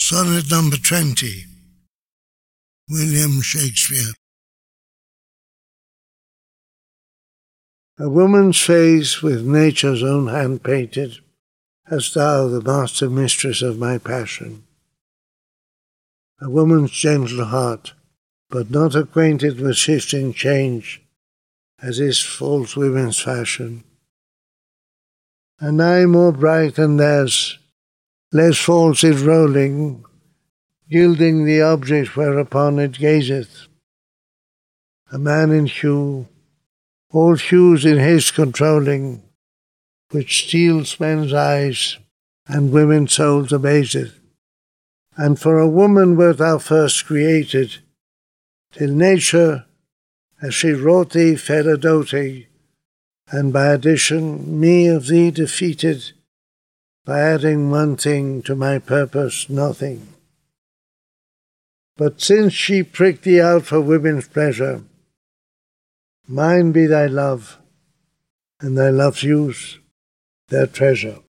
[0.00, 1.44] Sonnet number 20.
[2.88, 4.14] William Shakespeare.
[7.98, 11.18] A woman's face with nature's own hand painted,
[11.90, 14.62] hast thou the master mistress of my passion.
[16.40, 17.92] A woman's gentle heart,
[18.50, 21.02] but not acquainted with shifting change,
[21.82, 23.82] as is false women's fashion.
[25.58, 27.58] An eye more bright than theirs,
[28.32, 30.04] less false is rolling,
[30.90, 33.68] gilding the object whereupon it gazeth.
[35.10, 36.28] A man in hue,
[37.10, 39.22] all hues in his controlling,
[40.10, 41.98] which steals men's eyes
[42.46, 44.14] and women's souls amazeth.
[45.16, 47.78] And for a woman wert thou first created,
[48.72, 49.64] till nature,
[50.40, 52.44] as she wrought thee, fed a doting,
[53.30, 56.12] and by addition me of thee defeated,
[57.08, 60.08] by adding one thing to my purpose, nothing.
[61.96, 64.82] But since she pricked thee out for women's pleasure,
[66.26, 67.56] mine be thy love,
[68.60, 69.78] and thy love's use
[70.48, 71.20] their treasure.